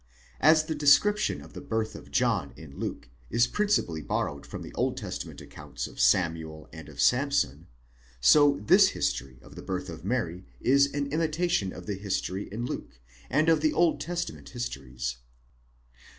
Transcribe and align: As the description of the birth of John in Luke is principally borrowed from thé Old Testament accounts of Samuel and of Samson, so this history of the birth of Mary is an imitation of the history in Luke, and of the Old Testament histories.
As 0.39 0.63
the 0.65 0.73
description 0.73 1.43
of 1.43 1.53
the 1.53 1.61
birth 1.61 1.93
of 1.93 2.09
John 2.09 2.53
in 2.57 2.75
Luke 2.79 3.09
is 3.29 3.45
principally 3.45 4.01
borrowed 4.01 4.47
from 4.47 4.63
thé 4.63 4.71
Old 4.73 4.97
Testament 4.97 5.41
accounts 5.41 5.85
of 5.85 5.99
Samuel 5.99 6.67
and 6.73 6.89
of 6.89 6.99
Samson, 6.99 7.67
so 8.19 8.59
this 8.65 8.89
history 8.97 9.37
of 9.43 9.53
the 9.53 9.61
birth 9.61 9.89
of 9.89 10.03
Mary 10.03 10.43
is 10.59 10.91
an 10.91 11.13
imitation 11.13 11.71
of 11.71 11.85
the 11.85 11.93
history 11.93 12.49
in 12.51 12.65
Luke, 12.65 12.99
and 13.29 13.47
of 13.47 13.61
the 13.61 13.73
Old 13.73 13.99
Testament 14.01 14.49
histories. 14.49 15.17